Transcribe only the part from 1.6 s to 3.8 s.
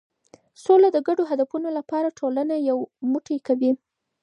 لپاره ټولنه یو موټی کوي.